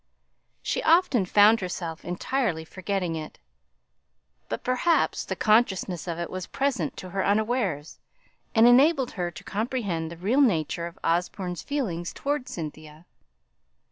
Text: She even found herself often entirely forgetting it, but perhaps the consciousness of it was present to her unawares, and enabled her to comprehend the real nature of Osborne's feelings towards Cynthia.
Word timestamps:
She 0.63 0.81
even 0.81 1.27
found 1.27 1.59
herself 1.59 1.99
often 1.99 2.09
entirely 2.09 2.65
forgetting 2.65 3.15
it, 3.15 3.37
but 4.49 4.63
perhaps 4.63 5.23
the 5.23 5.35
consciousness 5.35 6.07
of 6.07 6.17
it 6.17 6.31
was 6.31 6.47
present 6.47 6.97
to 6.97 7.11
her 7.11 7.23
unawares, 7.23 7.99
and 8.55 8.65
enabled 8.67 9.11
her 9.11 9.29
to 9.29 9.43
comprehend 9.43 10.09
the 10.09 10.17
real 10.17 10.41
nature 10.41 10.87
of 10.87 10.97
Osborne's 11.03 11.61
feelings 11.61 12.13
towards 12.13 12.49
Cynthia. 12.51 13.05